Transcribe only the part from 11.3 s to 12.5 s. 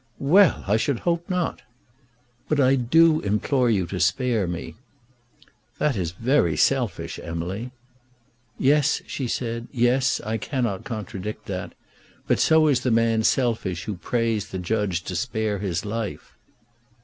that. But